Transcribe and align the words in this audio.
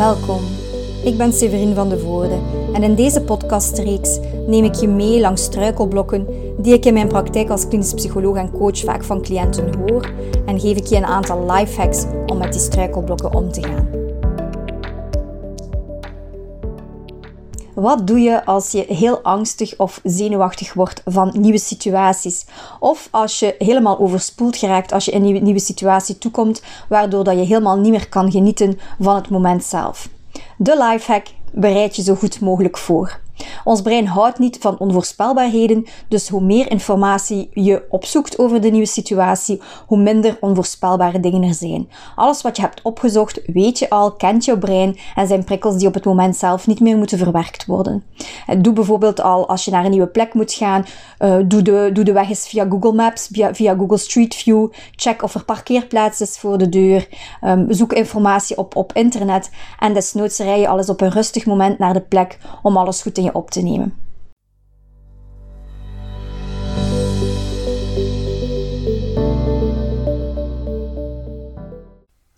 Welkom. 0.00 0.40
Ik 1.04 1.16
ben 1.16 1.32
Severine 1.32 1.74
van 1.74 1.88
de 1.88 1.98
Voorde 1.98 2.38
en 2.72 2.82
in 2.82 2.94
deze 2.94 3.22
podcastreeks 3.22 4.18
neem 4.46 4.64
ik 4.64 4.74
je 4.74 4.88
mee 4.88 5.20
langs 5.20 5.42
struikelblokken 5.42 6.26
die 6.58 6.74
ik 6.74 6.84
in 6.84 6.92
mijn 6.94 7.08
praktijk 7.08 7.50
als 7.50 7.68
klinisch 7.68 7.94
psycholoog 7.94 8.36
en 8.36 8.50
coach 8.50 8.78
vaak 8.78 9.04
van 9.04 9.22
cliënten 9.22 9.74
hoor 9.74 10.10
en 10.46 10.60
geef 10.60 10.76
ik 10.76 10.86
je 10.86 10.96
een 10.96 11.04
aantal 11.04 11.46
lifehacks 11.52 12.04
om 12.26 12.38
met 12.38 12.52
die 12.52 12.60
struikelblokken 12.60 13.34
om 13.34 13.52
te 13.52 13.62
gaan. 13.62 13.99
Wat 17.80 18.06
doe 18.06 18.20
je 18.20 18.44
als 18.44 18.70
je 18.70 18.84
heel 18.88 19.20
angstig 19.22 19.74
of 19.76 20.00
zenuwachtig 20.04 20.74
wordt 20.74 21.02
van 21.04 21.32
nieuwe 21.38 21.58
situaties? 21.58 22.46
Of 22.80 23.08
als 23.10 23.38
je 23.38 23.54
helemaal 23.58 23.98
overspoeld 23.98 24.56
geraakt 24.56 24.92
als 24.92 25.04
je 25.04 25.10
in 25.10 25.24
een 25.24 25.42
nieuwe 25.42 25.60
situatie 25.60 26.18
toekomt, 26.18 26.62
waardoor 26.88 27.24
dat 27.24 27.34
je 27.34 27.44
helemaal 27.44 27.78
niet 27.78 27.90
meer 27.90 28.08
kan 28.08 28.30
genieten 28.30 28.78
van 28.98 29.14
het 29.14 29.30
moment 29.30 29.64
zelf? 29.64 30.08
De 30.56 30.86
lifehack 30.88 31.26
bereid 31.52 31.96
je 31.96 32.02
zo 32.02 32.14
goed 32.14 32.40
mogelijk 32.40 32.78
voor. 32.78 33.20
Ons 33.64 33.82
brein 33.82 34.06
houdt 34.06 34.38
niet 34.38 34.58
van 34.60 34.78
onvoorspelbaarheden, 34.78 35.86
dus 36.08 36.28
hoe 36.28 36.42
meer 36.42 36.70
informatie 36.70 37.50
je 37.52 37.82
opzoekt 37.88 38.38
over 38.38 38.60
de 38.60 38.70
nieuwe 38.70 38.86
situatie, 38.86 39.60
hoe 39.86 39.98
minder 39.98 40.36
onvoorspelbare 40.40 41.20
dingen 41.20 41.42
er 41.42 41.54
zijn. 41.54 41.88
Alles 42.14 42.42
wat 42.42 42.56
je 42.56 42.62
hebt 42.62 42.82
opgezocht, 42.82 43.40
weet 43.46 43.78
je 43.78 43.90
al, 43.90 44.12
kent 44.12 44.44
jouw 44.44 44.58
brein 44.58 44.98
en 45.14 45.26
zijn 45.26 45.44
prikkels 45.44 45.76
die 45.76 45.86
op 45.86 45.94
het 45.94 46.04
moment 46.04 46.36
zelf 46.36 46.66
niet 46.66 46.80
meer 46.80 46.96
moeten 46.96 47.18
verwerkt 47.18 47.66
worden. 47.66 48.04
Doe 48.58 48.72
bijvoorbeeld 48.72 49.20
al 49.20 49.48
als 49.48 49.64
je 49.64 49.70
naar 49.70 49.84
een 49.84 49.90
nieuwe 49.90 50.06
plek 50.06 50.34
moet 50.34 50.52
gaan, 50.52 50.84
uh, 51.18 51.36
doe, 51.44 51.62
de, 51.62 51.90
doe 51.92 52.04
de 52.04 52.12
weg 52.12 52.28
eens 52.28 52.48
via 52.48 52.66
Google 52.70 52.92
Maps, 52.92 53.28
via, 53.32 53.54
via 53.54 53.74
Google 53.74 53.98
Street 53.98 54.34
View, 54.34 54.68
check 54.96 55.22
of 55.22 55.34
er 55.34 55.44
parkeerplaats 55.44 56.20
is 56.20 56.38
voor 56.38 56.58
de 56.58 56.68
deur, 56.68 57.08
um, 57.44 57.66
zoek 57.68 57.92
informatie 57.92 58.56
op, 58.56 58.76
op 58.76 58.92
internet 58.92 59.50
en 59.78 59.94
desnoods 59.94 60.38
rij 60.38 60.60
je 60.60 60.68
alles 60.68 60.88
op 60.88 61.00
een 61.00 61.10
rustig 61.10 61.46
moment 61.46 61.78
naar 61.78 61.92
de 61.92 62.00
plek 62.00 62.38
om 62.62 62.76
alles 62.76 63.02
goed 63.02 63.18
in 63.18 63.24
je 63.24 63.29
op 63.34 63.50
te 63.50 63.60
nemen. 63.60 63.94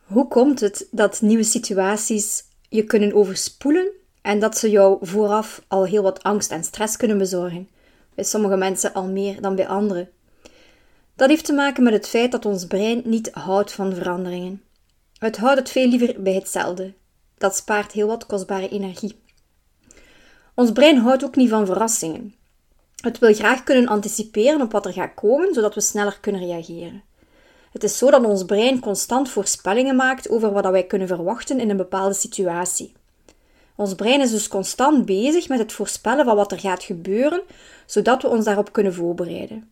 Hoe 0.07 0.29
komt 0.29 0.61
het 0.61 0.89
dat 0.91 1.21
nieuwe 1.21 1.43
situaties 1.43 2.45
je 2.69 2.85
kunnen 2.85 3.15
overspoelen 3.15 3.91
en 4.23 4.39
dat 4.39 4.59
ze 4.59 4.71
jou 4.71 4.99
vooraf 5.01 5.65
al 5.69 5.85
heel 5.85 6.03
wat 6.03 6.23
angst 6.23 6.51
en 6.51 6.65
stress 6.65 6.97
kunnen 6.97 7.19
bezorgen? 7.19 7.69
Bij 8.15 8.25
sommige 8.25 8.57
mensen 8.57 8.93
al 8.93 9.07
meer 9.07 9.41
dan 9.41 9.55
bij 9.55 9.69
anderen. 9.69 10.09
Dat 11.15 11.29
heeft 11.29 11.45
te 11.45 11.53
maken 11.53 11.83
met 11.83 11.93
het 11.93 12.09
feit 12.09 12.33
dat 12.33 12.47
ons 12.47 12.67
brein 12.67 13.03
niet 13.05 13.31
houdt 13.33 13.73
van 13.73 13.95
veranderingen. 13.95 14.63
Het 15.19 15.37
houdt 15.37 15.59
het 15.59 15.71
veel 15.71 15.89
liever 15.89 16.23
bij 16.23 16.35
hetzelfde. 16.35 16.93
Dat 17.39 17.57
spaart 17.57 17.93
heel 17.93 18.07
wat 18.07 18.27
kostbare 18.27 18.69
energie. 18.69 19.22
Ons 20.63 20.73
brein 20.73 20.97
houdt 20.97 21.25
ook 21.25 21.37
niet 21.37 21.49
van 21.49 21.67
verrassingen. 21.67 22.35
Het 23.01 23.19
wil 23.19 23.35
graag 23.35 23.65
kunnen 23.65 23.87
anticiperen 23.87 24.61
op 24.61 24.73
wat 24.73 24.87
er 24.87 24.93
gaat 24.93 25.15
komen, 25.15 25.55
zodat 25.55 25.75
we 25.75 25.81
sneller 25.81 26.19
kunnen 26.21 26.41
reageren. 26.41 27.03
Het 27.73 27.85
is 27.85 27.99
zo 27.99 28.11
dat 28.11 28.25
ons 28.25 28.45
brein 28.45 28.81
constant 28.81 29.29
voorspellingen 29.29 29.97
maakt 29.97 30.31
over 30.31 30.53
wat 30.53 30.71
wij 30.71 30.87
kunnen 30.87 31.09
verwachten 31.09 31.61
in 31.61 31.71
een 31.71 31.77
bepaalde 31.77 32.15
situatie. 32.15 32.93
Ons 33.77 33.95
brein 33.95 34.21
is 34.21 34.31
dus 34.31 34.49
constant 34.49 35.05
bezig 35.05 35.49
met 35.49 35.59
het 35.59 35.73
voorspellen 35.73 36.25
van 36.25 36.37
wat 36.37 36.53
er 36.53 36.59
gaat 36.59 36.83
gebeuren, 36.83 37.43
zodat 37.87 38.23
we 38.23 38.29
ons 38.29 38.45
daarop 38.45 38.73
kunnen 38.73 38.95
voorbereiden. 38.95 39.71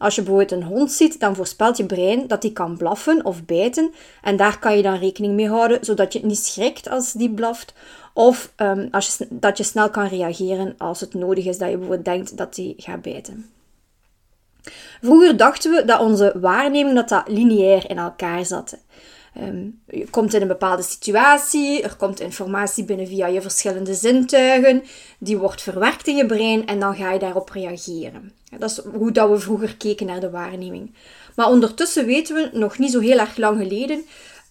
Als 0.00 0.14
je 0.14 0.22
bijvoorbeeld 0.22 0.52
een 0.52 0.68
hond 0.68 0.92
ziet, 0.92 1.20
dan 1.20 1.36
voorspelt 1.36 1.76
je 1.76 1.86
brein 1.86 2.26
dat 2.26 2.42
die 2.42 2.52
kan 2.52 2.76
blaffen 2.76 3.24
of 3.24 3.44
bijten 3.44 3.90
en 4.22 4.36
daar 4.36 4.58
kan 4.58 4.76
je 4.76 4.82
dan 4.82 4.98
rekening 4.98 5.34
mee 5.34 5.48
houden, 5.48 5.84
zodat 5.84 6.12
je 6.12 6.26
niet 6.26 6.38
schrikt 6.38 6.88
als 6.88 7.12
die 7.12 7.30
blaft 7.30 7.74
of 8.14 8.52
um, 8.56 8.88
als 8.90 9.16
je, 9.16 9.26
dat 9.30 9.56
je 9.58 9.62
snel 9.62 9.90
kan 9.90 10.06
reageren 10.06 10.74
als 10.78 11.00
het 11.00 11.14
nodig 11.14 11.44
is 11.44 11.58
dat 11.58 11.70
je 11.70 11.76
bijvoorbeeld 11.76 12.04
denkt 12.04 12.36
dat 12.36 12.54
die 12.54 12.74
gaat 12.76 13.02
bijten. 13.02 13.50
Vroeger 15.02 15.36
dachten 15.36 15.70
we 15.70 15.84
dat 15.84 16.00
onze 16.00 16.32
waarneming 16.40 16.94
dat 16.94 17.08
dat 17.08 17.28
lineair 17.28 17.90
in 17.90 17.98
elkaar 17.98 18.44
zat. 18.44 18.78
Um, 19.40 19.80
je 19.86 20.10
komt 20.10 20.34
in 20.34 20.42
een 20.42 20.48
bepaalde 20.48 20.82
situatie, 20.82 21.82
er 21.82 21.96
komt 21.96 22.20
informatie 22.20 22.84
binnen 22.84 23.06
via 23.06 23.26
je 23.26 23.42
verschillende 23.42 23.94
zintuigen, 23.94 24.82
die 25.18 25.38
wordt 25.38 25.62
verwerkt 25.62 26.06
in 26.06 26.16
je 26.16 26.26
brein 26.26 26.66
en 26.66 26.80
dan 26.80 26.94
ga 26.94 27.12
je 27.12 27.18
daarop 27.18 27.50
reageren. 27.50 28.32
Dat 28.58 28.70
is 28.70 28.80
hoe 28.94 29.12
dat 29.12 29.30
we 29.30 29.38
vroeger 29.38 29.76
keken 29.76 30.06
naar 30.06 30.20
de 30.20 30.30
waarneming. 30.30 30.94
Maar 31.36 31.48
ondertussen 31.48 32.06
weten 32.06 32.34
we, 32.34 32.50
nog 32.52 32.78
niet 32.78 32.92
zo 32.92 33.00
heel 33.00 33.18
erg 33.18 33.36
lang 33.36 33.58
geleden, 33.58 34.04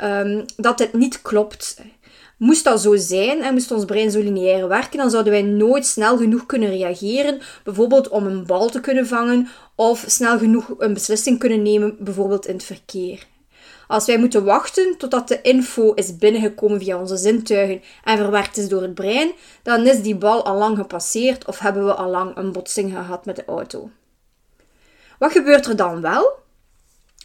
um, 0.04 0.46
dat 0.56 0.78
dit 0.78 0.94
niet 0.94 1.22
klopt. 1.22 1.82
Moest 2.38 2.64
dat 2.64 2.82
zo 2.82 2.96
zijn 2.96 3.42
en 3.42 3.54
moest 3.54 3.72
ons 3.72 3.86
brein 3.86 4.12
zo 4.12 4.20
lineair 4.20 4.68
werken, 4.68 4.98
dan 4.98 5.10
zouden 5.10 5.32
wij 5.32 5.42
nooit 5.42 5.86
snel 5.86 6.18
genoeg 6.18 6.46
kunnen 6.46 6.70
reageren, 6.70 7.40
bijvoorbeeld 7.64 8.08
om 8.08 8.26
een 8.26 8.46
bal 8.46 8.70
te 8.70 8.80
kunnen 8.80 9.08
vangen 9.08 9.48
of 9.76 10.04
snel 10.08 10.38
genoeg 10.38 10.74
een 10.78 10.94
beslissing 10.94 11.40
kunnen 11.40 11.62
nemen, 11.62 11.96
bijvoorbeeld 12.00 12.48
in 12.48 12.54
het 12.54 12.64
verkeer. 12.64 13.28
Als 13.90 14.06
wij 14.06 14.20
moeten 14.20 14.44
wachten 14.44 14.98
totdat 14.98 15.28
de 15.28 15.42
info 15.42 15.94
is 15.94 16.18
binnengekomen 16.18 16.80
via 16.80 17.00
onze 17.00 17.18
zintuigen 17.18 17.82
en 18.04 18.18
verwerkt 18.18 18.58
is 18.58 18.68
door 18.68 18.82
het 18.82 18.94
brein, 18.94 19.32
dan 19.64 19.88
is 19.88 20.02
die 20.02 20.16
bal 20.16 20.46
al 20.46 20.58
lang 20.58 20.78
gepasseerd 20.78 21.46
of 21.46 21.60
hebben 21.60 21.86
we 21.86 21.94
al 21.94 22.10
lang 22.10 22.38
een 22.38 22.52
botsing 22.52 22.92
gehad 22.92 23.26
met 23.26 23.36
de 23.36 23.46
auto. 23.46 23.90
Wat 25.20 25.32
gebeurt 25.32 25.66
er 25.66 25.76
dan 25.76 26.02
wel? 26.02 26.40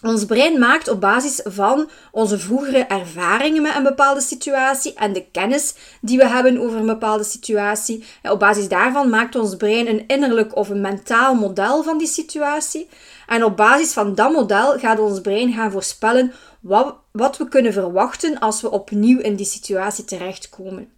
Ons 0.04 0.24
brein 0.24 0.58
maakt 0.58 0.88
op 0.88 1.00
basis 1.00 1.40
van 1.44 1.90
onze 2.10 2.38
vroegere 2.38 2.78
ervaringen 2.78 3.62
met 3.62 3.74
een 3.74 3.82
bepaalde 3.82 4.20
situatie 4.20 4.94
en 4.94 5.12
de 5.12 5.24
kennis 5.32 5.74
die 6.00 6.18
we 6.18 6.28
hebben 6.28 6.60
over 6.60 6.78
een 6.78 6.86
bepaalde 6.86 7.24
situatie. 7.24 8.04
op 8.22 8.38
basis 8.38 8.68
daarvan 8.68 9.08
maakt 9.08 9.36
ons 9.36 9.56
brein 9.56 9.88
een 9.88 10.04
innerlijk 10.06 10.56
of 10.56 10.68
een 10.68 10.80
mentaal 10.80 11.34
model 11.34 11.82
van 11.82 11.98
die 11.98 12.06
situatie. 12.06 12.88
En 13.26 13.44
op 13.44 13.56
basis 13.56 13.92
van 13.92 14.14
dat 14.14 14.32
model 14.32 14.78
gaat 14.78 14.98
ons 14.98 15.20
brein 15.20 15.52
gaan 15.52 15.70
voorspellen 15.70 16.32
wat, 16.60 16.96
wat 17.10 17.36
we 17.36 17.48
kunnen 17.48 17.72
verwachten 17.72 18.38
als 18.38 18.60
we 18.60 18.70
opnieuw 18.70 19.18
in 19.18 19.36
die 19.36 19.46
situatie 19.46 20.04
terechtkomen. 20.04 20.93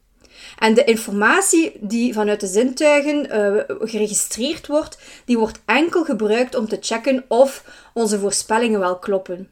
En 0.58 0.74
de 0.74 0.84
informatie 0.84 1.72
die 1.80 2.12
vanuit 2.12 2.40
de 2.40 2.46
zintuigen 2.46 3.26
uh, 3.26 3.88
geregistreerd 3.88 4.66
wordt, 4.66 4.98
die 5.24 5.38
wordt 5.38 5.60
enkel 5.64 6.04
gebruikt 6.04 6.54
om 6.54 6.68
te 6.68 6.78
checken 6.80 7.24
of 7.28 7.64
onze 7.94 8.18
voorspellingen 8.18 8.80
wel 8.80 8.98
kloppen. 8.98 9.48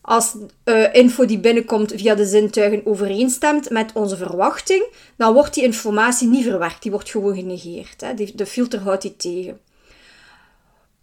Als 0.00 0.36
uh, 0.64 0.94
info 0.94 1.24
die 1.24 1.38
binnenkomt 1.38 1.92
via 1.96 2.14
de 2.14 2.26
zintuigen 2.26 2.86
overeenstemt 2.86 3.70
met 3.70 3.90
onze 3.94 4.16
verwachting, 4.16 4.86
dan 5.16 5.32
wordt 5.32 5.54
die 5.54 5.64
informatie 5.64 6.28
niet 6.28 6.44
verwerkt, 6.44 6.82
die 6.82 6.90
wordt 6.90 7.10
gewoon 7.10 7.34
genegeerd. 7.34 8.00
Hè. 8.00 8.14
De 8.34 8.46
filter 8.46 8.80
houdt 8.80 9.02
die 9.02 9.16
tegen. 9.16 9.60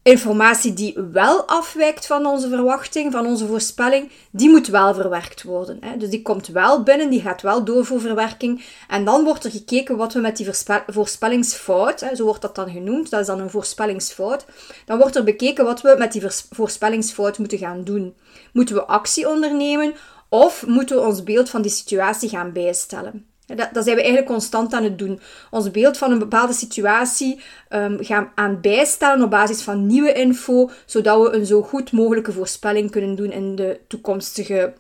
Informatie 0.08 0.74
die 0.74 0.98
wel 1.12 1.44
afwijkt 1.48 2.06
van 2.06 2.26
onze 2.26 2.50
verwachting, 2.50 3.12
van 3.12 3.26
onze 3.26 3.48
voorspelling, 3.48 4.12
die 4.32 4.50
moet 4.50 4.68
wel 4.68 4.94
verwerkt 4.94 5.44
worden. 5.44 5.78
Hè. 5.82 5.98
Dus 5.98 6.10
die 6.10 6.22
komt 6.22 6.48
wel 6.48 6.84
binnen, 6.84 7.10
die 7.10 7.22
gaat 7.22 7.42
wel 7.42 7.64
door 7.64 7.86
voor 7.86 8.00
verwerking. 8.00 8.66
En 8.88 9.06
dan 9.06 9.24
wordt 9.24 9.44
er 9.44 9.52
gekeken 9.52 9.98
wat 9.98 10.14
we 10.14 10.20
met 10.20 10.38
die 10.38 10.48
voorspellingsfout, 10.88 12.00
hè, 12.00 12.16
zo 12.16 12.24
wordt 12.24 12.42
dat 12.42 12.56
dan 12.56 12.70
genoemd, 12.70 13.10
dat 13.10 13.20
is 13.20 13.26
dan 13.26 13.40
een 13.40 13.50
voorspellingsfout. 13.50 14.46
Dan 14.86 14.98
wordt 14.98 15.16
er 15.16 15.24
bekeken 15.24 15.66
wat 15.66 15.82
we 15.82 15.96
met 15.98 16.12
die 16.12 16.24
voorspellingsfout 16.50 17.38
moeten 17.38 17.58
gaan 17.58 17.84
doen. 17.84 18.16
Moeten 18.54 18.76
we 18.76 18.86
actie 18.86 19.30
ondernemen 19.30 19.94
of 20.30 20.66
moeten 20.66 20.96
we 20.96 21.02
ons 21.02 21.24
beeld 21.24 21.50
van 21.50 21.62
die 21.62 21.72
situatie 21.72 22.30
gaan 22.30 22.54
bijstellen? 22.54 23.35
Dat, 23.46 23.70
dat, 23.74 23.84
zijn 23.84 23.96
we 23.96 24.02
eigenlijk 24.02 24.32
constant 24.32 24.74
aan 24.74 24.84
het 24.84 25.00
doen. 25.00 25.20
Ons 25.52 25.72
beeld 25.72 25.98
van 25.98 26.12
een 26.12 26.20
bepaalde 26.20 26.54
situatie 26.54 27.40
um, 27.70 27.98
gaan 28.04 28.32
aan 28.36 28.62
bijstellen 28.62 29.24
op 29.24 29.30
basis 29.30 29.62
van 29.62 29.86
nieuwe 29.86 30.14
info, 30.14 30.70
zodat 30.86 31.22
we 31.22 31.38
een 31.38 31.46
zo 31.46 31.62
goed 31.62 31.92
mogelijke 31.92 32.32
voorspelling 32.32 32.92
kunnen 32.92 33.16
doen 33.16 33.32
in 33.32 33.56
de 33.56 33.80
toekomstige 33.88 34.74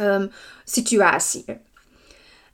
um, 0.00 0.30
situatie. 0.64 1.44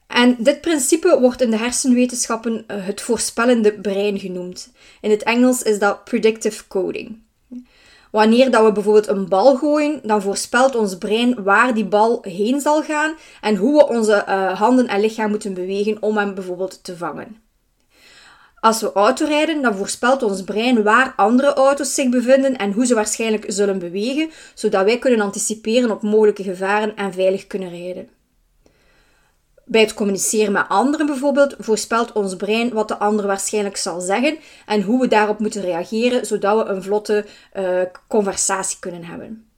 En 0.06 0.36
dit 0.38 0.60
principe 0.60 1.18
wordt 1.20 1.40
in 1.40 1.50
de 1.50 1.56
hersenwetenschappen 1.56 2.52
uh, 2.66 2.86
het 2.86 3.00
voorspellende 3.00 3.72
brein 3.72 4.18
genoemd. 4.18 4.72
In 5.00 5.10
het 5.10 5.22
Engels 5.22 5.62
is 5.62 5.78
dat 5.78 6.04
predictive 6.04 6.66
coding. 6.68 7.18
Wanneer 8.10 8.50
dat 8.50 8.64
we 8.64 8.72
bijvoorbeeld 8.72 9.08
een 9.08 9.28
bal 9.28 9.56
gooien, 9.56 10.00
dan 10.02 10.22
voorspelt 10.22 10.74
ons 10.74 10.98
brein 10.98 11.42
waar 11.42 11.74
die 11.74 11.84
bal 11.84 12.18
heen 12.22 12.60
zal 12.60 12.82
gaan 12.82 13.14
en 13.40 13.56
hoe 13.56 13.76
we 13.76 13.88
onze 13.88 14.24
uh, 14.28 14.58
handen 14.60 14.86
en 14.86 15.00
lichaam 15.00 15.30
moeten 15.30 15.54
bewegen 15.54 16.02
om 16.02 16.16
hem 16.16 16.34
bijvoorbeeld 16.34 16.84
te 16.84 16.96
vangen. 16.96 17.36
Als 18.60 18.80
we 18.80 18.92
autorijden, 18.92 19.62
dan 19.62 19.76
voorspelt 19.76 20.22
ons 20.22 20.42
brein 20.42 20.82
waar 20.82 21.12
andere 21.16 21.54
auto's 21.54 21.94
zich 21.94 22.08
bevinden 22.08 22.56
en 22.56 22.72
hoe 22.72 22.86
ze 22.86 22.94
waarschijnlijk 22.94 23.44
zullen 23.48 23.78
bewegen, 23.78 24.30
zodat 24.54 24.84
wij 24.84 24.98
kunnen 24.98 25.20
anticiperen 25.20 25.90
op 25.90 26.02
mogelijke 26.02 26.42
gevaren 26.42 26.96
en 26.96 27.12
veilig 27.12 27.46
kunnen 27.46 27.70
rijden. 27.70 28.08
Bij 29.70 29.80
het 29.80 29.94
communiceren 29.94 30.52
met 30.52 30.68
anderen 30.68 31.06
bijvoorbeeld 31.06 31.54
voorspelt 31.58 32.12
ons 32.12 32.36
brein 32.36 32.72
wat 32.72 32.88
de 32.88 32.98
ander 32.98 33.26
waarschijnlijk 33.26 33.76
zal 33.76 34.00
zeggen 34.00 34.38
en 34.66 34.82
hoe 34.82 35.00
we 35.00 35.08
daarop 35.08 35.38
moeten 35.38 35.62
reageren, 35.62 36.26
zodat 36.26 36.56
we 36.56 36.72
een 36.72 36.82
vlotte 36.82 37.26
uh, 37.56 37.80
conversatie 38.08 38.78
kunnen 38.80 39.04
hebben. 39.04 39.50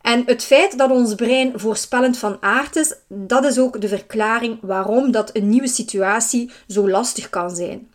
En 0.00 0.22
het 0.26 0.44
feit 0.44 0.78
dat 0.78 0.90
ons 0.90 1.14
brein 1.14 1.52
voorspellend 1.60 2.18
van 2.18 2.36
aard 2.40 2.76
is, 2.76 2.94
dat 3.08 3.44
is 3.44 3.58
ook 3.58 3.80
de 3.80 3.88
verklaring 3.88 4.58
waarom 4.60 5.10
dat 5.10 5.36
een 5.36 5.48
nieuwe 5.48 5.68
situatie 5.68 6.50
zo 6.68 6.90
lastig 6.90 7.30
kan 7.30 7.50
zijn. 7.50 7.90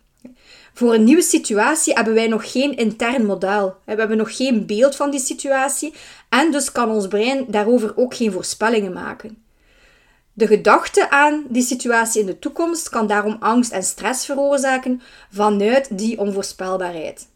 Voor 0.74 0.94
een 0.94 1.04
nieuwe 1.04 1.22
situatie 1.22 1.94
hebben 1.94 2.14
wij 2.14 2.28
nog 2.28 2.52
geen 2.52 2.76
intern 2.76 3.26
model. 3.26 3.76
We 3.84 3.94
hebben 3.94 4.16
nog 4.16 4.36
geen 4.36 4.66
beeld 4.66 4.96
van 4.96 5.10
die 5.10 5.20
situatie 5.20 5.94
en 6.28 6.52
dus 6.52 6.72
kan 6.72 6.90
ons 6.90 7.08
brein 7.08 7.44
daarover 7.48 7.96
ook 7.96 8.14
geen 8.14 8.32
voorspellingen 8.32 8.92
maken. 8.92 9.48
De 10.32 10.46
gedachte 10.46 11.10
aan 11.10 11.44
die 11.48 11.62
situatie 11.62 12.20
in 12.20 12.26
de 12.26 12.38
toekomst 12.38 12.88
kan 12.88 13.06
daarom 13.06 13.36
angst 13.40 13.72
en 13.72 13.82
stress 13.82 14.24
veroorzaken 14.24 15.02
vanuit 15.30 15.98
die 15.98 16.18
onvoorspelbaarheid. 16.18 17.28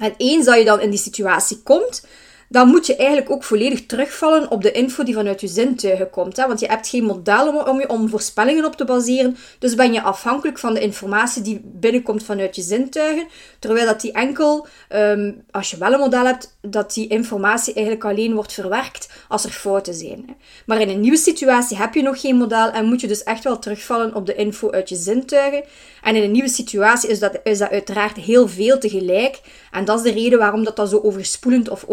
En 0.00 0.14
eens 0.16 0.44
dat 0.44 0.58
je 0.58 0.64
dan 0.64 0.80
in 0.80 0.90
die 0.90 0.98
situatie 0.98 1.62
komt, 1.62 2.06
dan 2.52 2.68
moet 2.68 2.86
je 2.86 2.96
eigenlijk 2.96 3.30
ook 3.30 3.44
volledig 3.44 3.86
terugvallen 3.86 4.50
op 4.50 4.62
de 4.62 4.72
info 4.72 5.04
die 5.04 5.14
vanuit 5.14 5.40
je 5.40 5.46
zintuigen 5.46 6.10
komt. 6.10 6.36
Hè? 6.36 6.46
Want 6.46 6.60
je 6.60 6.66
hebt 6.66 6.88
geen 6.88 7.04
model 7.04 7.64
om, 7.64 7.80
je 7.80 7.88
om 7.88 8.08
voorspellingen 8.08 8.64
op 8.64 8.76
te 8.76 8.84
baseren. 8.84 9.36
Dus 9.58 9.74
ben 9.74 9.92
je 9.92 10.02
afhankelijk 10.02 10.58
van 10.58 10.74
de 10.74 10.80
informatie 10.80 11.42
die 11.42 11.60
binnenkomt 11.64 12.24
vanuit 12.24 12.56
je 12.56 12.62
zintuigen. 12.62 13.26
Terwijl 13.58 13.86
dat 13.86 14.00
die 14.00 14.12
enkel, 14.12 14.66
ehm, 14.88 15.32
als 15.50 15.70
je 15.70 15.76
wel 15.76 15.92
een 15.92 15.98
model 15.98 16.24
hebt, 16.24 16.56
dat 16.60 16.94
die 16.94 17.08
informatie 17.08 17.74
eigenlijk 17.74 18.04
alleen 18.04 18.34
wordt 18.34 18.52
verwerkt 18.52 19.08
als 19.28 19.44
er 19.44 19.50
fouten 19.50 19.94
zijn. 19.94 20.24
Hè? 20.26 20.34
Maar 20.66 20.80
in 20.80 20.88
een 20.88 21.00
nieuwe 21.00 21.16
situatie 21.16 21.76
heb 21.76 21.94
je 21.94 22.02
nog 22.02 22.20
geen 22.20 22.36
model 22.36 22.70
en 22.70 22.84
moet 22.84 23.00
je 23.00 23.08
dus 23.08 23.22
echt 23.22 23.44
wel 23.44 23.58
terugvallen 23.58 24.14
op 24.14 24.26
de 24.26 24.34
info 24.34 24.70
uit 24.70 24.88
je 24.88 24.96
zintuigen. 24.96 25.64
En 26.02 26.16
in 26.16 26.22
een 26.22 26.30
nieuwe 26.30 26.48
situatie 26.48 27.08
is 27.08 27.18
dat, 27.18 27.40
is 27.42 27.58
dat 27.58 27.70
uiteraard 27.70 28.16
heel 28.16 28.48
veel 28.48 28.78
tegelijk. 28.78 29.40
En 29.70 29.84
dat 29.84 29.98
is 29.98 30.12
de 30.12 30.20
reden 30.20 30.38
waarom 30.38 30.64
dat, 30.64 30.76
dat 30.76 30.88
zo 30.88 31.00
overspoelend 31.02 31.68
of 31.68 31.84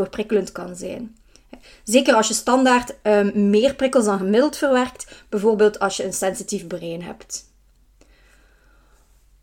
overprikkelend 0.00 0.52
kan 0.52 0.76
zijn. 0.76 1.16
Zeker 1.84 2.14
als 2.14 2.28
je 2.28 2.34
standaard 2.34 2.94
um, 3.02 3.50
meer 3.50 3.74
prikkels 3.74 4.04
dan 4.04 4.18
gemiddeld 4.18 4.56
verwerkt, 4.56 5.06
bijvoorbeeld 5.28 5.78
als 5.78 5.96
je 5.96 6.04
een 6.04 6.12
sensitief 6.12 6.66
brein 6.66 7.02
hebt. 7.02 7.44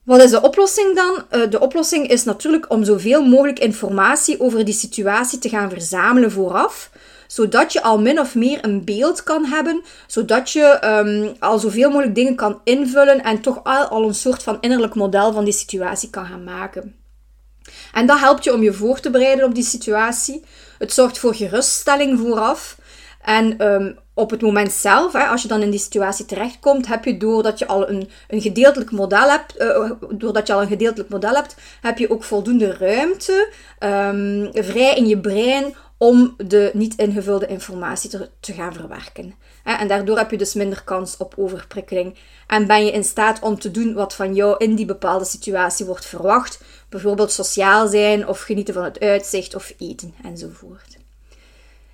Wat 0.04 0.22
is 0.22 0.32
de 0.32 0.42
oplossing 0.42 0.96
dan? 0.96 1.26
Uh, 1.32 1.50
de 1.50 1.60
oplossing 1.60 2.08
is 2.08 2.24
natuurlijk 2.24 2.72
om 2.72 2.84
zoveel 2.84 3.24
mogelijk 3.26 3.60
informatie 3.60 4.40
over 4.40 4.66
die 4.66 4.74
situatie 4.74 5.40
te 5.40 5.50
gaan 5.50 5.70
verzamelen 5.70 6.32
vooraf, 6.32 6.92
zodat 7.28 7.74
je 7.74 7.82
al 7.82 8.00
min 8.00 8.20
of 8.20 8.36
meer 8.36 8.60
een 8.62 8.86
beeld 8.86 9.24
kan 9.24 9.46
hebben, 9.46 9.82
zodat 10.08 10.52
je 10.52 10.80
um, 10.86 11.36
al 11.40 11.60
zoveel 11.60 11.90
mogelijk 11.90 12.16
dingen 12.16 12.36
kan 12.36 12.62
invullen 12.64 13.24
en 13.24 13.42
toch 13.42 13.64
al, 13.64 13.86
al 13.86 14.04
een 14.04 14.16
soort 14.16 14.44
van 14.44 14.58
innerlijk 14.62 14.96
model 14.96 15.34
van 15.34 15.44
die 15.44 15.54
situatie 15.54 16.10
kan 16.10 16.26
gaan 16.26 16.44
maken. 16.44 17.03
En 17.94 18.06
dat 18.06 18.20
helpt 18.20 18.44
je 18.44 18.54
om 18.54 18.64
je 18.64 18.74
voor 18.74 19.00
te 19.00 19.10
bereiden 19.10 19.46
op 19.46 19.56
die 19.56 19.64
situatie. 19.64 20.44
Het 20.78 20.94
zorgt 20.94 21.18
voor 21.18 21.36
geruststelling 21.36 22.20
vooraf. 22.20 22.78
En 23.22 23.68
um, 23.68 23.98
op 24.14 24.30
het 24.30 24.42
moment 24.42 24.72
zelf, 24.72 25.14
hè, 25.14 25.24
als 25.24 25.42
je 25.42 25.48
dan 25.48 25.62
in 25.62 25.70
die 25.70 25.80
situatie 25.80 26.26
terechtkomt, 26.26 26.88
heb 26.88 27.06
je 27.06 27.18
doordat 27.18 27.60
je 27.60 27.68
al 27.68 27.90
een, 27.90 28.10
een 28.28 28.42
gedeeltelijk 28.42 28.92
model 28.92 29.30
hebt, 29.30 29.62
uh, 29.62 29.92
doordat 30.10 30.48
je 30.48 30.54
al 30.54 30.62
een 30.62 30.68
gedeeltelijk 30.68 31.10
model 31.10 31.34
hebt, 31.34 31.56
heb 31.82 31.98
je 31.98 32.10
ook 32.10 32.24
voldoende 32.24 32.74
ruimte 32.78 33.54
um, 33.80 34.50
vrij 34.54 34.96
in 34.96 35.08
je 35.08 35.20
brein 35.20 35.76
om 36.04 36.36
de 36.38 36.72
niet 36.74 36.96
ingevulde 36.96 37.48
informatie 37.48 38.10
te, 38.40 38.54
gaan 38.54 38.74
verwerken. 38.74 39.36
En 39.64 39.88
daardoor 39.88 40.18
heb 40.18 40.32
je 40.32 40.38
dus 40.38 40.54
minder 40.54 40.84
kans 40.84 41.18
op 41.18 41.34
overprikkeling. 41.38 42.16
En 42.48 42.68
ben 42.68 42.86
je 42.86 42.92
in 42.92 43.04
staat 43.04 43.40
om 43.42 43.60
te 43.60 43.72
doen 43.72 43.94
wat 43.94 44.16
van 44.16 44.36
jou 44.36 44.56
in 44.58 44.76
die 44.76 44.86
bepaalde 44.86 45.26
situatie 45.26 45.86
wordt 45.86 46.06
verwacht. 46.06 46.62
Bijvoorbeeld 46.90 47.32
sociaal 47.32 47.88
zijn 47.88 48.28
of 48.28 48.42
genieten 48.42 48.74
van 48.74 48.84
het 48.84 49.00
uitzicht 49.00 49.56
of 49.56 49.74
eten 49.78 50.14
enzovoort. 50.24 50.98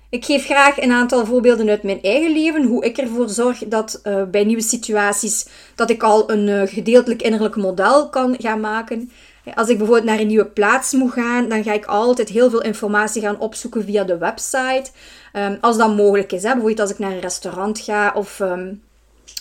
Ik 0.08 0.24
geef 0.24 0.44
graag 0.44 0.80
een 0.80 0.92
aantal 0.92 1.26
voorbeelden 1.26 1.68
uit 1.68 1.82
mijn 1.82 2.02
eigen 2.02 2.32
leven. 2.32 2.64
Hoe 2.64 2.84
ik 2.84 2.98
ervoor 2.98 3.28
zorg 3.28 3.58
dat 3.58 4.00
uh, 4.04 4.22
bij 4.24 4.44
nieuwe 4.44 4.62
situaties 4.62 5.46
dat 5.74 5.90
ik 5.90 6.02
al 6.02 6.30
een 6.30 6.48
uh, 6.48 6.62
gedeeltelijk 6.64 7.22
innerlijk 7.22 7.56
model 7.56 8.08
kan 8.08 8.36
gaan 8.38 8.60
maken. 8.60 9.10
Als 9.54 9.68
ik 9.68 9.78
bijvoorbeeld 9.78 10.08
naar 10.08 10.18
een 10.18 10.26
nieuwe 10.26 10.46
plaats 10.46 10.92
moet 10.92 11.12
gaan, 11.12 11.48
dan 11.48 11.62
ga 11.62 11.72
ik 11.72 11.84
altijd 11.84 12.28
heel 12.28 12.50
veel 12.50 12.62
informatie 12.62 13.22
gaan 13.22 13.38
opzoeken 13.38 13.84
via 13.84 14.04
de 14.04 14.18
website. 14.18 14.90
Um, 15.32 15.58
als 15.60 15.76
dat 15.76 15.96
mogelijk 15.96 16.32
is. 16.32 16.42
Hè. 16.42 16.48
Bijvoorbeeld 16.48 16.80
als 16.80 16.90
ik 16.90 16.98
naar 16.98 17.10
een 17.10 17.20
restaurant 17.20 17.78
ga 17.78 18.12
of, 18.14 18.40
um, 18.40 18.82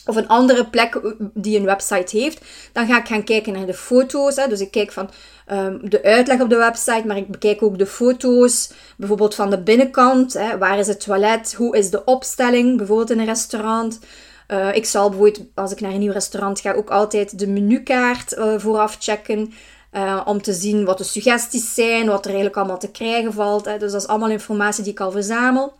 of 0.05 0.15
een 0.15 0.27
andere 0.27 0.65
plek 0.65 1.01
die 1.33 1.57
een 1.57 1.65
website 1.65 2.17
heeft, 2.17 2.41
dan 2.73 2.87
ga 2.87 2.99
ik 2.99 3.07
gaan 3.07 3.23
kijken 3.23 3.53
naar 3.53 3.65
de 3.65 3.73
foto's. 3.73 4.35
Hè. 4.35 4.47
Dus 4.47 4.59
ik 4.59 4.71
kijk 4.71 4.91
van 4.91 5.09
um, 5.51 5.89
de 5.89 6.03
uitleg 6.03 6.41
op 6.41 6.49
de 6.49 6.55
website, 6.57 7.03
maar 7.05 7.17
ik 7.17 7.27
bekijk 7.27 7.63
ook 7.63 7.77
de 7.77 7.85
foto's, 7.85 8.71
bijvoorbeeld 8.97 9.35
van 9.35 9.49
de 9.49 9.61
binnenkant. 9.61 10.33
Hè. 10.33 10.57
Waar 10.57 10.79
is 10.79 10.87
het 10.87 11.03
toilet? 11.03 11.53
Hoe 11.53 11.77
is 11.77 11.89
de 11.89 12.03
opstelling? 12.05 12.77
Bijvoorbeeld 12.77 13.11
in 13.11 13.19
een 13.19 13.25
restaurant. 13.25 13.99
Uh, 14.47 14.75
ik 14.75 14.85
zal 14.85 15.09
bijvoorbeeld, 15.09 15.45
als 15.55 15.71
ik 15.71 15.81
naar 15.81 15.91
een 15.91 15.99
nieuw 15.99 16.11
restaurant 16.11 16.59
ga, 16.59 16.73
ook 16.73 16.89
altijd 16.89 17.39
de 17.39 17.47
menukaart 17.47 18.33
uh, 18.33 18.53
vooraf 18.57 18.97
checken. 18.99 19.53
Uh, 19.93 20.21
om 20.25 20.41
te 20.41 20.53
zien 20.53 20.85
wat 20.85 20.97
de 20.97 21.03
suggesties 21.03 21.73
zijn, 21.73 22.05
wat 22.05 22.19
er 22.19 22.25
eigenlijk 22.25 22.57
allemaal 22.57 22.79
te 22.79 22.91
krijgen 22.91 23.33
valt. 23.33 23.65
Hè. 23.65 23.77
Dus 23.77 23.91
dat 23.91 24.01
is 24.01 24.07
allemaal 24.07 24.29
informatie 24.29 24.83
die 24.83 24.91
ik 24.91 24.99
al 24.99 25.11
verzamel. 25.11 25.73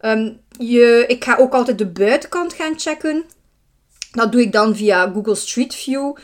Um, 0.00 0.40
je, 0.58 1.04
ik 1.06 1.24
ga 1.24 1.36
ook 1.36 1.52
altijd 1.52 1.78
de 1.78 1.86
buitenkant 1.86 2.52
gaan 2.52 2.78
checken. 2.78 3.24
Dat 4.10 4.32
doe 4.32 4.40
ik 4.40 4.52
dan 4.52 4.76
via 4.76 5.10
Google 5.14 5.34
Street 5.34 5.74
View. 5.74 6.16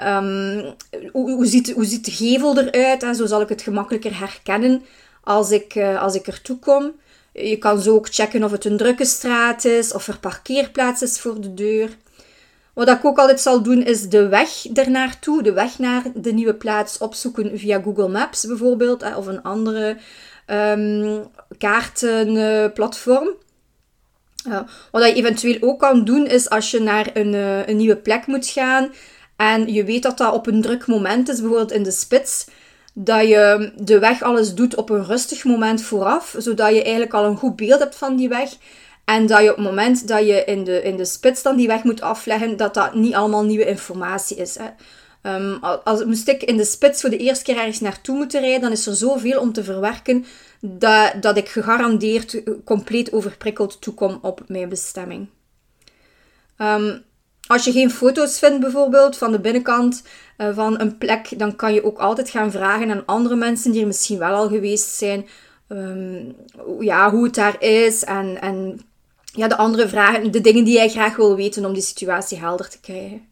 Um, 0.00 0.74
hoe, 1.12 1.46
ziet, 1.46 1.72
hoe 1.72 1.84
ziet 1.84 2.04
de 2.04 2.10
gevel 2.10 2.58
eruit? 2.58 3.02
Hè? 3.02 3.14
Zo 3.14 3.26
zal 3.26 3.40
ik 3.40 3.48
het 3.48 3.62
gemakkelijker 3.62 4.18
herkennen 4.18 4.84
als 5.22 5.50
ik, 5.50 5.74
uh, 5.74 6.02
als 6.02 6.14
ik 6.14 6.26
ertoe 6.26 6.58
kom. 6.58 6.92
Je 7.32 7.56
kan 7.56 7.80
zo 7.80 7.94
ook 7.94 8.08
checken 8.10 8.44
of 8.44 8.50
het 8.50 8.64
een 8.64 8.76
drukke 8.76 9.04
straat 9.04 9.64
is, 9.64 9.92
of 9.92 10.08
er 10.08 10.18
parkeerplaats 10.18 11.02
is 11.02 11.20
voor 11.20 11.40
de 11.40 11.54
deur. 11.54 11.96
Wat 12.76 12.88
ik 12.88 13.04
ook 13.04 13.18
altijd 13.18 13.40
zal 13.40 13.62
doen, 13.62 13.82
is 13.82 14.08
de 14.08 14.28
weg 14.28 14.66
ernaartoe, 14.74 15.42
de 15.42 15.52
weg 15.52 15.78
naar 15.78 16.02
de 16.14 16.32
nieuwe 16.32 16.54
plaats 16.54 16.98
opzoeken 16.98 17.58
via 17.58 17.80
Google 17.80 18.08
Maps 18.08 18.46
bijvoorbeeld, 18.46 19.16
of 19.16 19.26
een 19.26 19.42
andere 19.42 19.96
um, 20.46 21.24
kaartenplatform. 21.58 23.28
Uh, 24.48 24.60
wat 24.90 25.04
je 25.04 25.14
eventueel 25.14 25.56
ook 25.60 25.78
kan 25.78 26.04
doen, 26.04 26.26
is 26.26 26.50
als 26.50 26.70
je 26.70 26.80
naar 26.80 27.10
een, 27.14 27.32
uh, 27.32 27.66
een 27.66 27.76
nieuwe 27.76 27.96
plek 27.96 28.26
moet 28.26 28.46
gaan 28.46 28.92
en 29.36 29.72
je 29.72 29.84
weet 29.84 30.02
dat 30.02 30.18
dat 30.18 30.34
op 30.34 30.46
een 30.46 30.62
druk 30.62 30.86
moment 30.86 31.28
is, 31.28 31.40
bijvoorbeeld 31.40 31.72
in 31.72 31.82
de 31.82 31.90
spits, 31.90 32.46
dat 32.94 33.28
je 33.28 33.72
de 33.76 33.98
weg 33.98 34.22
alles 34.22 34.54
doet 34.54 34.74
op 34.74 34.90
een 34.90 35.04
rustig 35.04 35.44
moment 35.44 35.82
vooraf, 35.82 36.34
zodat 36.38 36.74
je 36.74 36.82
eigenlijk 36.82 37.14
al 37.14 37.24
een 37.24 37.36
goed 37.36 37.56
beeld 37.56 37.80
hebt 37.80 37.96
van 37.96 38.16
die 38.16 38.28
weg. 38.28 38.50
En 39.06 39.26
dat 39.26 39.42
je 39.42 39.50
op 39.50 39.56
het 39.56 39.64
moment 39.64 40.08
dat 40.08 40.26
je 40.26 40.44
in 40.44 40.64
de, 40.64 40.82
in 40.82 40.96
de 40.96 41.04
spits 41.04 41.42
dan 41.42 41.56
die 41.56 41.66
weg 41.66 41.82
moet 41.82 42.00
afleggen, 42.00 42.56
dat 42.56 42.74
dat 42.74 42.94
niet 42.94 43.14
allemaal 43.14 43.44
nieuwe 43.44 43.66
informatie 43.66 44.36
is. 44.36 44.58
Hè. 44.58 44.68
Um, 45.34 45.58
als 45.84 46.04
moest 46.04 46.28
ik 46.28 46.42
in 46.42 46.56
de 46.56 46.64
spits 46.64 47.00
voor 47.00 47.10
de 47.10 47.16
eerste 47.16 47.44
keer 47.44 47.56
ergens 47.56 47.80
naartoe 47.80 48.16
moeten 48.16 48.40
rijden, 48.40 48.60
dan 48.60 48.72
is 48.72 48.86
er 48.86 48.94
zoveel 48.94 49.40
om 49.40 49.52
te 49.52 49.64
verwerken 49.64 50.24
dat, 50.60 51.12
dat 51.20 51.36
ik 51.36 51.48
gegarandeerd 51.48 52.42
compleet 52.64 53.12
overprikkeld 53.12 53.80
toekom 53.80 54.18
op 54.22 54.42
mijn 54.46 54.68
bestemming. 54.68 55.28
Um, 56.58 57.04
als 57.46 57.64
je 57.64 57.72
geen 57.72 57.90
foto's 57.90 58.38
vindt 58.38 58.60
bijvoorbeeld 58.60 59.16
van 59.16 59.32
de 59.32 59.40
binnenkant 59.40 60.02
uh, 60.38 60.54
van 60.54 60.80
een 60.80 60.98
plek, 60.98 61.38
dan 61.38 61.56
kan 61.56 61.74
je 61.74 61.84
ook 61.84 61.98
altijd 61.98 62.30
gaan 62.30 62.50
vragen 62.50 62.90
aan 62.90 63.06
andere 63.06 63.36
mensen 63.36 63.72
die 63.72 63.80
er 63.80 63.86
misschien 63.86 64.18
wel 64.18 64.34
al 64.34 64.48
geweest 64.48 64.88
zijn, 64.88 65.26
um, 65.68 66.36
ja, 66.80 67.10
hoe 67.10 67.24
het 67.24 67.34
daar 67.34 67.62
is 67.62 68.04
en, 68.04 68.40
en 68.40 68.80
ja, 69.36 69.48
de 69.48 69.56
andere 69.56 69.88
vragen, 69.88 70.32
de 70.32 70.40
dingen 70.40 70.64
die 70.64 70.74
jij 70.74 70.88
graag 70.88 71.16
wil 71.16 71.36
weten 71.36 71.64
om 71.64 71.72
die 71.72 71.82
situatie 71.82 72.38
helder 72.38 72.68
te 72.68 72.80
krijgen. 72.80 73.28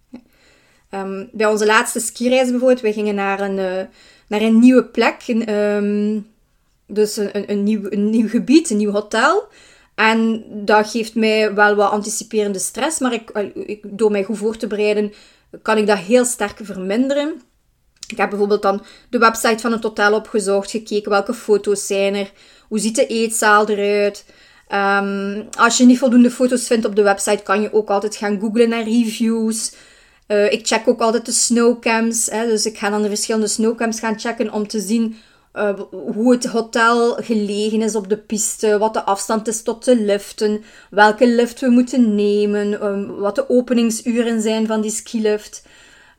Um, 0.90 1.28
bij 1.32 1.46
onze 1.46 1.66
laatste 1.66 2.00
skireis 2.00 2.50
bijvoorbeeld, 2.50 2.80
we 2.80 2.92
gingen 2.92 3.14
naar 3.14 3.40
een, 3.40 3.58
uh, 3.58 3.82
naar 4.28 4.40
een 4.40 4.58
nieuwe 4.58 4.84
plek, 4.84 5.24
um, 5.48 6.26
dus 6.86 7.16
een, 7.16 7.36
een, 7.36 7.50
een, 7.50 7.62
nieuw, 7.62 7.86
een 7.90 8.10
nieuw 8.10 8.28
gebied, 8.28 8.70
een 8.70 8.76
nieuw 8.76 8.90
hotel. 8.90 9.48
En 9.94 10.44
dat 10.50 10.90
geeft 10.90 11.14
mij 11.14 11.54
wel 11.54 11.74
wat 11.74 11.90
anticiperende 11.90 12.58
stress, 12.58 12.98
maar 12.98 13.12
ik, 13.12 13.30
ik, 13.54 13.80
door 13.82 14.10
mij 14.10 14.24
goed 14.24 14.38
voor 14.38 14.56
te 14.56 14.66
bereiden, 14.66 15.12
kan 15.62 15.78
ik 15.78 15.86
dat 15.86 15.98
heel 15.98 16.24
sterk 16.24 16.58
verminderen. 16.62 17.42
Ik 18.08 18.16
heb 18.16 18.28
bijvoorbeeld 18.28 18.62
dan 18.62 18.82
de 19.10 19.18
website 19.18 19.58
van 19.58 19.72
het 19.72 19.82
hotel 19.82 20.14
opgezocht, 20.14 20.70
gekeken 20.70 21.10
welke 21.10 21.34
foto's 21.34 21.86
zijn 21.86 22.14
er, 22.14 22.32
hoe 22.68 22.78
ziet 22.78 22.96
de 22.96 23.06
eetzaal 23.06 23.68
eruit. 23.68 24.24
Um, 24.74 25.48
als 25.58 25.76
je 25.76 25.84
niet 25.84 25.98
voldoende 25.98 26.30
foto's 26.30 26.66
vindt 26.66 26.86
op 26.86 26.96
de 26.96 27.02
website, 27.02 27.42
kan 27.42 27.60
je 27.60 27.72
ook 27.72 27.90
altijd 27.90 28.16
gaan 28.16 28.40
googlen 28.40 28.68
naar 28.68 28.82
reviews. 28.82 29.74
Uh, 30.28 30.52
ik 30.52 30.66
check 30.66 30.88
ook 30.88 31.00
altijd 31.00 31.26
de 31.26 31.32
snowcams. 31.32 32.26
Hè, 32.30 32.46
dus 32.46 32.66
ik 32.66 32.78
ga 32.78 32.90
dan 32.90 33.02
de 33.02 33.08
verschillende 33.08 33.46
snowcams 33.46 34.00
gaan 34.00 34.18
checken 34.18 34.52
om 34.52 34.68
te 34.68 34.80
zien 34.80 35.16
uh, 35.54 35.80
hoe 35.90 36.32
het 36.32 36.44
hotel 36.44 37.14
gelegen 37.14 37.82
is 37.82 37.94
op 37.94 38.08
de 38.08 38.16
piste, 38.16 38.78
wat 38.78 38.94
de 38.94 39.02
afstand 39.02 39.48
is 39.48 39.62
tot 39.62 39.84
de 39.84 39.96
liften, 39.96 40.64
welke 40.90 41.26
lift 41.26 41.60
we 41.60 41.68
moeten 41.68 42.14
nemen, 42.14 42.86
um, 42.86 43.16
wat 43.16 43.34
de 43.34 43.50
openingsuren 43.50 44.40
zijn 44.40 44.66
van 44.66 44.80
die 44.80 44.90
skilift. 44.90 45.62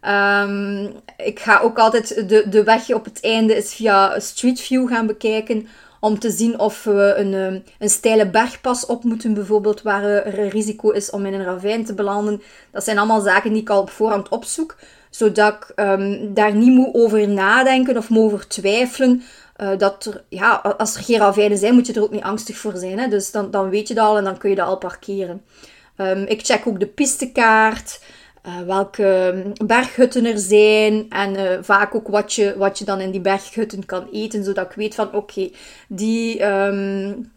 Um, 0.07 0.93
ik 1.17 1.39
ga 1.39 1.59
ook 1.59 1.79
altijd 1.79 2.29
de, 2.29 2.45
de 2.49 2.63
weg 2.63 2.93
op 2.93 3.05
het 3.05 3.19
einde 3.21 3.55
is 3.55 3.73
via 3.73 4.19
Street 4.19 4.61
View 4.61 4.87
gaan 4.87 5.07
bekijken 5.07 5.67
om 6.05 6.19
te 6.19 6.31
zien 6.31 6.59
of 6.59 6.83
we 6.83 7.13
een, 7.17 7.33
ehm, 7.33 7.59
een 7.79 7.89
steile 7.89 8.29
bergpas 8.29 8.85
op 8.85 9.03
moeten, 9.03 9.33
bijvoorbeeld, 9.33 9.81
waar 9.81 10.03
er 10.03 10.39
een 10.39 10.49
risico 10.49 10.89
is 10.89 11.09
om 11.09 11.25
in 11.25 11.33
een 11.33 11.43
ravijn 11.43 11.85
te 11.85 11.93
belanden. 11.93 12.41
Dat 12.71 12.83
zijn 12.83 12.97
allemaal 12.97 13.21
zaken 13.21 13.53
die 13.53 13.61
ik 13.61 13.69
al 13.69 13.81
op 13.81 13.89
voorhand 13.89 14.29
opzoek, 14.29 14.75
zodat 15.09 15.53
ik 15.53 15.71
um, 15.75 16.33
daar 16.33 16.55
niet 16.55 16.71
moet 16.71 16.93
over 16.93 17.27
nadenken 17.27 17.97
of 17.97 18.09
moet 18.09 18.23
over 18.23 18.47
twijfelen. 18.47 19.23
Uh, 19.61 19.69
dat 19.77 20.05
er, 20.05 20.23
ja, 20.29 20.55
als 20.77 20.95
er 20.95 21.03
geen 21.03 21.17
ravijnen 21.17 21.57
zijn, 21.57 21.73
moet 21.73 21.87
je 21.87 21.93
er 21.93 22.03
ook 22.03 22.11
niet 22.11 22.23
angstig 22.23 22.57
voor 22.57 22.75
zijn. 22.75 22.99
Hè? 22.99 23.07
Dus 23.07 23.31
dan, 23.31 23.51
dan 23.51 23.69
weet 23.69 23.87
je 23.87 23.93
dat 23.93 24.05
al 24.05 24.17
en 24.17 24.23
dan 24.23 24.37
kun 24.37 24.49
je 24.49 24.55
dat 24.55 24.67
al 24.67 24.77
parkeren. 24.77 25.41
Um, 25.97 26.23
ik 26.23 26.45
check 26.45 26.67
ook 26.67 26.79
de 26.79 26.87
pistekaart. 26.87 27.99
Uh, 28.47 28.61
welke 28.61 29.05
ehm, 29.05 29.67
berghutten 29.67 30.25
er 30.25 30.39
zijn 30.39 31.05
en 31.09 31.33
uh, 31.33 31.57
vaak 31.61 31.95
ook 31.95 32.07
wat 32.07 32.33
je, 32.33 32.53
wat 32.57 32.79
je 32.79 32.85
dan 32.85 32.99
in 32.99 33.11
die 33.11 33.21
berghutten 33.21 33.85
kan 33.85 34.07
eten, 34.11 34.43
zodat 34.43 34.65
ik 34.65 34.75
weet 34.75 34.95
van 34.95 35.13
oké, 35.13 35.49
die... 35.87 36.43
Um, 36.43 37.33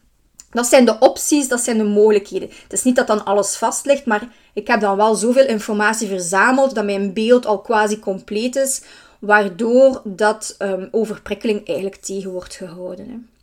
dat 0.50 0.66
zijn 0.66 0.84
de 0.84 0.98
opties, 0.98 1.48
dat 1.48 1.60
zijn 1.60 1.78
de 1.78 1.84
mogelijkheden. 1.84 2.48
Het 2.62 2.72
is 2.72 2.82
niet 2.82 2.96
dat 2.96 3.06
dan 3.06 3.24
alles 3.24 3.56
vast 3.56 3.86
ligt, 3.86 4.06
maar 4.06 4.28
ik 4.52 4.66
heb 4.66 4.80
dan 4.80 4.96
wel 4.96 5.14
zoveel 5.14 5.46
informatie 5.46 6.08
verzameld 6.08 6.74
dat 6.74 6.84
mijn 6.84 7.12
beeld 7.12 7.46
al 7.46 7.60
quasi 7.60 7.98
compleet 7.98 8.56
is, 8.56 8.82
waardoor 9.18 10.00
dat 10.04 10.54
um, 10.58 10.88
overprikkeling 10.90 11.66
eigenlijk 11.66 11.96
tegen 11.96 12.30
wordt 12.30 12.54
gehouden. 12.54 13.08
Hè. 13.08 13.37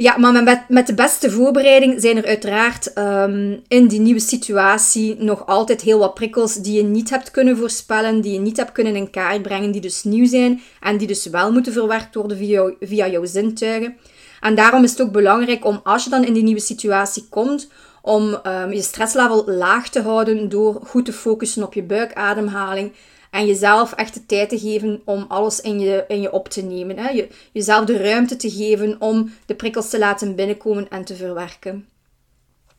Ja, 0.00 0.18
maar 0.18 0.42
met, 0.42 0.68
met 0.68 0.86
de 0.86 0.94
beste 0.94 1.30
voorbereiding 1.30 2.00
zijn 2.00 2.16
er 2.16 2.26
uiteraard 2.26 2.98
um, 2.98 3.62
in 3.68 3.88
die 3.88 4.00
nieuwe 4.00 4.20
situatie 4.20 5.16
nog 5.18 5.46
altijd 5.46 5.80
heel 5.80 5.98
wat 5.98 6.14
prikkels 6.14 6.54
die 6.54 6.76
je 6.76 6.82
niet 6.82 7.10
hebt 7.10 7.30
kunnen 7.30 7.56
voorspellen, 7.56 8.20
die 8.20 8.32
je 8.32 8.38
niet 8.38 8.56
hebt 8.56 8.72
kunnen 8.72 8.96
in 8.96 9.10
kaart 9.10 9.42
brengen, 9.42 9.70
die 9.70 9.80
dus 9.80 10.04
nieuw 10.04 10.26
zijn 10.26 10.60
en 10.80 10.96
die 10.96 11.06
dus 11.06 11.26
wel 11.26 11.52
moeten 11.52 11.72
verwerkt 11.72 12.14
worden 12.14 12.36
via, 12.36 12.72
via 12.80 13.08
jouw 13.08 13.24
zintuigen. 13.24 13.96
En 14.40 14.54
daarom 14.54 14.84
is 14.84 14.90
het 14.90 15.02
ook 15.02 15.12
belangrijk 15.12 15.64
om, 15.64 15.80
als 15.84 16.04
je 16.04 16.10
dan 16.10 16.24
in 16.24 16.32
die 16.32 16.42
nieuwe 16.42 16.60
situatie 16.60 17.26
komt, 17.28 17.70
om 18.02 18.38
um, 18.46 18.72
je 18.72 18.82
stresslevel 18.82 19.44
laag 19.46 19.88
te 19.88 20.02
houden 20.02 20.48
door 20.48 20.80
goed 20.84 21.04
te 21.04 21.12
focussen 21.12 21.62
op 21.62 21.74
je 21.74 21.82
buikademhaling 21.82 22.92
en 23.30 23.46
jezelf 23.46 23.92
echt 23.92 24.14
de 24.14 24.26
tijd 24.26 24.48
te 24.48 24.58
geven 24.58 25.02
om 25.04 25.24
alles 25.28 25.60
in 25.60 25.80
je, 25.80 26.04
in 26.08 26.20
je 26.20 26.32
op 26.32 26.48
te 26.48 26.62
nemen. 26.62 26.98
Hè? 26.98 27.08
Je, 27.08 27.28
jezelf 27.52 27.84
de 27.84 27.96
ruimte 27.96 28.36
te 28.36 28.50
geven 28.50 28.96
om 28.98 29.32
de 29.46 29.54
prikkels 29.54 29.90
te 29.90 29.98
laten 29.98 30.34
binnenkomen 30.34 30.88
en 30.88 31.04
te 31.04 31.16
verwerken. 31.16 31.88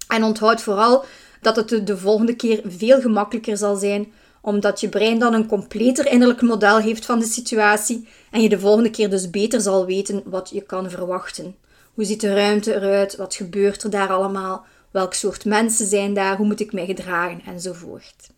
En 0.07 0.23
onthoud 0.23 0.61
vooral 0.61 1.05
dat 1.41 1.55
het 1.55 1.87
de 1.87 1.97
volgende 1.97 2.35
keer 2.35 2.61
veel 2.65 3.01
gemakkelijker 3.01 3.57
zal 3.57 3.75
zijn, 3.75 4.11
omdat 4.41 4.79
je 4.79 4.89
brein 4.89 5.19
dan 5.19 5.33
een 5.33 5.47
completer 5.47 6.11
innerlijk 6.11 6.41
model 6.41 6.79
heeft 6.79 7.05
van 7.05 7.19
de 7.19 7.25
situatie 7.25 8.07
en 8.31 8.41
je 8.41 8.49
de 8.49 8.59
volgende 8.59 8.89
keer 8.89 9.09
dus 9.09 9.29
beter 9.29 9.61
zal 9.61 9.85
weten 9.85 10.21
wat 10.25 10.49
je 10.49 10.61
kan 10.61 10.89
verwachten. 10.89 11.55
Hoe 11.93 12.05
ziet 12.05 12.21
de 12.21 12.33
ruimte 12.33 12.75
eruit? 12.75 13.15
Wat 13.15 13.35
gebeurt 13.35 13.83
er 13.83 13.89
daar 13.89 14.09
allemaal? 14.09 14.65
Welk 14.91 15.13
soort 15.13 15.45
mensen 15.45 15.87
zijn 15.87 16.13
daar? 16.13 16.37
Hoe 16.37 16.45
moet 16.45 16.59
ik 16.59 16.73
mij 16.73 16.85
gedragen? 16.85 17.41
Enzovoort. 17.45 18.29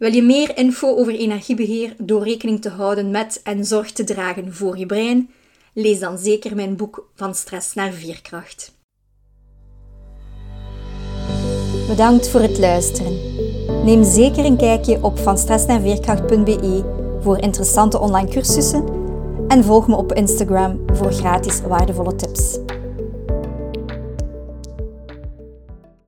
Wil 0.00 0.12
je 0.12 0.22
meer 0.22 0.56
info 0.56 0.96
over 0.96 1.14
energiebeheer 1.14 1.94
door 1.98 2.22
rekening 2.22 2.62
te 2.62 2.68
houden 2.68 3.10
met 3.10 3.40
en 3.44 3.64
zorg 3.64 3.92
te 3.92 4.04
dragen 4.04 4.54
voor 4.54 4.78
je 4.78 4.86
brein? 4.86 5.30
Lees 5.72 5.98
dan 5.98 6.18
zeker 6.18 6.54
mijn 6.54 6.76
boek 6.76 7.10
Van 7.14 7.34
Stress 7.34 7.74
naar 7.74 7.92
Veerkracht. 7.92 8.74
Bedankt 11.88 12.28
voor 12.28 12.40
het 12.40 12.58
luisteren. 12.58 13.18
Neem 13.84 14.04
zeker 14.04 14.44
een 14.44 14.56
kijkje 14.56 15.02
op 15.02 15.18
vanstressnaarveerkracht.be 15.18 16.84
voor 17.20 17.38
interessante 17.38 17.98
online 17.98 18.28
cursussen 18.28 18.84
en 19.48 19.64
volg 19.64 19.88
me 19.88 19.96
op 19.96 20.12
Instagram 20.12 20.80
voor 20.92 21.12
gratis 21.12 21.60
waardevolle 21.60 22.14
tips. 22.14 22.58